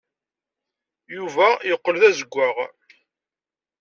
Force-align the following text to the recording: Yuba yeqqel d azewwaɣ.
Yuba 1.15 1.47
yeqqel 1.69 1.95
d 2.01 2.03
azewwaɣ. 2.09 2.57